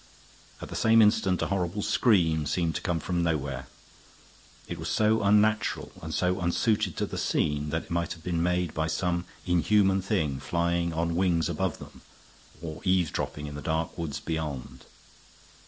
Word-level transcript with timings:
At 0.61 0.69
the 0.69 0.75
same 0.75 0.99
instant 0.99 1.43
a 1.43 1.49
horrible 1.49 1.83
scream 1.83 2.47
seemed 2.47 2.73
to 2.73 2.81
come 2.81 2.99
from 2.99 3.21
nowhere. 3.21 3.67
It 4.67 4.79
was 4.79 4.89
so 4.89 5.21
unnatural 5.21 5.91
and 6.01 6.11
so 6.11 6.39
unsuited 6.41 6.97
to 6.97 7.05
the 7.05 7.19
scene 7.19 7.69
that 7.69 7.83
it 7.83 7.91
might 7.91 8.13
have 8.13 8.23
been 8.23 8.41
made 8.41 8.73
by 8.73 8.87
some 8.87 9.25
inhuman 9.45 10.01
thing 10.01 10.39
flying 10.39 10.91
on 10.91 11.15
wings 11.15 11.49
above 11.49 11.77
them 11.77 12.01
or 12.63 12.81
eavesdropping 12.83 13.45
in 13.45 13.53
the 13.53 13.61
dark 13.61 13.95
woods 13.95 14.19
beyond. 14.19 14.85